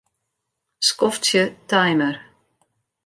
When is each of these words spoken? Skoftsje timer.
Skoftsje 0.87 1.43
timer. 1.69 2.15